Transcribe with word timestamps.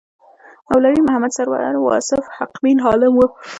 مولوي 0.69 1.01
محمد 1.07 1.31
سرور 1.37 1.61
واصف 1.89 2.23
حقبین 2.37 2.77
عالم 2.87 3.13
و. 3.19 3.29